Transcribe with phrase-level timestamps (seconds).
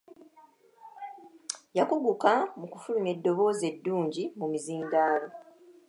[1.77, 5.29] Yakuguka mu kufulumya eddoboozi eddungi mu mizindaalo.